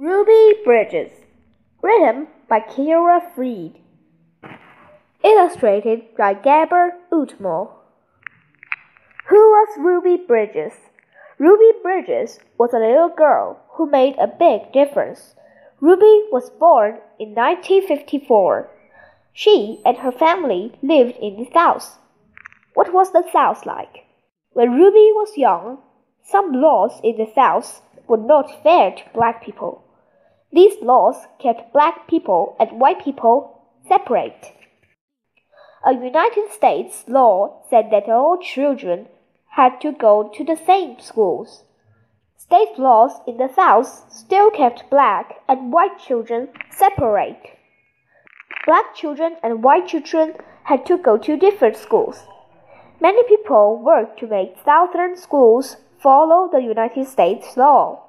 [0.00, 1.10] Ruby Bridges,
[1.82, 3.80] written by Kira Freed,
[5.24, 7.70] illustrated by Gabhor Utomo.
[9.26, 10.74] Who was Ruby Bridges?
[11.36, 15.34] Ruby Bridges was a little girl who made a big difference.
[15.80, 18.70] Ruby was born in 1954.
[19.32, 21.98] She and her family lived in the South.
[22.74, 24.04] What was the South like?
[24.52, 25.78] When Ruby was young,
[26.22, 29.82] some laws in the South were not fair to black people.
[30.52, 34.52] These laws kept black people and white people separate.
[35.84, 39.08] A United States law said that all children
[39.50, 41.64] had to go to the same schools.
[42.36, 47.58] State laws in the South still kept black and white children separate.
[48.66, 50.34] Black children and white children
[50.64, 52.26] had to go to different schools.
[53.00, 58.07] Many people worked to make Southern schools follow the United States law.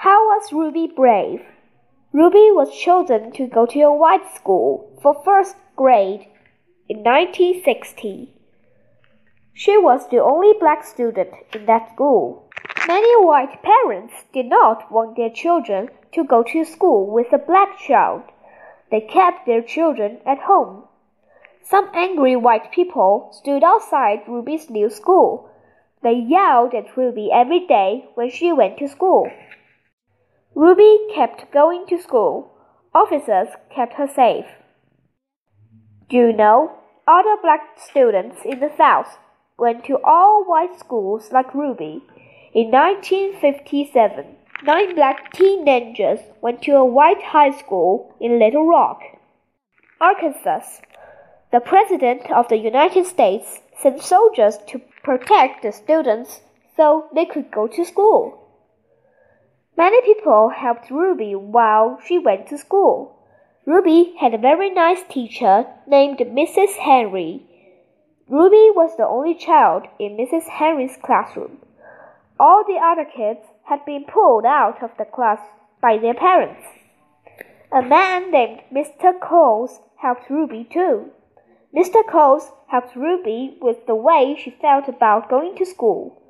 [0.00, 1.40] How was Ruby brave?
[2.12, 6.26] Ruby was chosen to go to a white school for first grade
[6.86, 8.30] in 1960.
[9.54, 12.46] She was the only black student in that school.
[12.86, 17.78] Many white parents did not want their children to go to school with a black
[17.78, 18.22] child.
[18.90, 20.84] They kept their children at home.
[21.62, 25.48] Some angry white people stood outside Ruby's new school.
[26.02, 29.30] They yelled at Ruby every day when she went to school.
[30.56, 32.50] Ruby kept going to school.
[32.94, 34.46] Officers kept her safe.
[36.08, 36.72] Do you know,
[37.06, 39.18] other black students in the South
[39.58, 42.02] went to all white schools like Ruby.
[42.54, 44.24] In 1957,
[44.62, 49.02] nine black teenagers went to a white high school in Little Rock,
[50.00, 50.80] Arkansas.
[51.52, 56.40] The President of the United States sent soldiers to protect the students
[56.78, 58.45] so they could go to school.
[59.76, 63.14] Many people helped Ruby while she went to school.
[63.66, 66.76] Ruby had a very nice teacher named Mrs.
[66.76, 67.42] Henry.
[68.26, 70.48] Ruby was the only child in Mrs.
[70.48, 71.58] Henry's classroom.
[72.40, 75.40] All the other kids had been pulled out of the class
[75.82, 76.64] by their parents.
[77.70, 79.12] A man named Mr.
[79.20, 81.10] Coles helped Ruby too.
[81.76, 82.00] Mr.
[82.08, 86.22] Coles helped Ruby with the way she felt about going to school.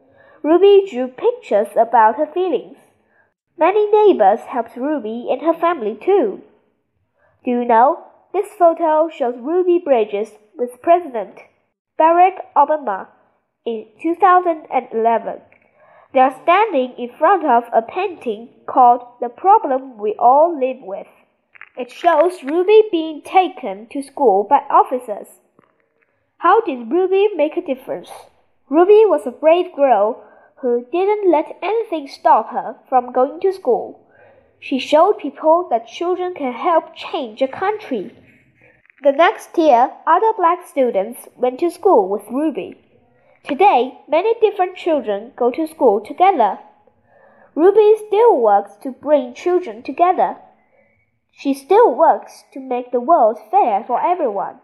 [0.42, 2.78] Ruby drew pictures about her feelings.
[3.58, 6.42] Many neighbors helped Ruby and her family too.
[7.44, 11.38] Do you know, this photo shows Ruby Bridges with President
[11.98, 13.06] Barack Obama
[13.64, 15.40] in 2011.
[16.12, 21.06] They are standing in front of a painting called The Problem We All Live With.
[21.78, 25.28] It shows Ruby being taken to school by officers.
[26.38, 28.10] How did Ruby make a difference?
[28.68, 30.22] Ruby was a brave girl
[30.60, 34.00] who didn't let anything stop her from going to school.
[34.58, 38.16] She showed people that children can help change a country.
[39.02, 42.80] The next year, other black students went to school with Ruby.
[43.44, 46.58] Today, many different children go to school together.
[47.54, 50.36] Ruby still works to bring children together.
[51.32, 54.60] She still works to make the world fair for everyone.